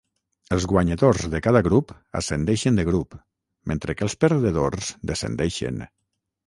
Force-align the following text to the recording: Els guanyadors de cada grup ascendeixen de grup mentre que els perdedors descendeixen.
Els 0.55 0.63
guanyadors 0.69 1.27
de 1.33 1.41
cada 1.49 1.61
grup 1.67 1.93
ascendeixen 2.21 2.81
de 2.81 2.87
grup 2.91 3.15
mentre 3.73 3.99
que 4.01 4.09
els 4.09 4.21
perdedors 4.27 4.93
descendeixen. 5.13 5.85